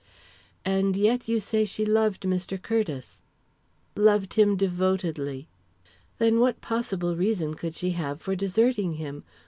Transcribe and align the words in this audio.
"And 0.65 0.97
yet 0.97 1.27
you 1.27 1.39
say 1.39 1.63
she 1.63 1.85
loved 1.85 2.23
Mr. 2.23 2.59
Curtiss?" 2.59 3.21
"Loved 3.95 4.33
him 4.33 4.57
devotedly." 4.57 5.47
"Then 6.17 6.39
what 6.39 6.59
possible 6.59 7.15
reason 7.15 7.53
could 7.53 7.75
she 7.75 7.91
have 7.91 8.19
for 8.19 8.35
deserting 8.35 8.95
him? 8.95 9.23